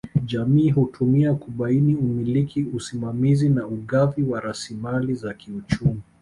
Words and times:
Jamii 0.25 0.69
hutumia 0.69 1.33
kubaini 1.33 1.95
umiliki 1.95 2.63
usimamizi 2.63 3.49
na 3.49 3.67
ugavi 3.67 4.23
wa 4.23 4.39
rasilimali 4.39 5.13
za 5.15 5.33
kiuchumi 5.33 6.01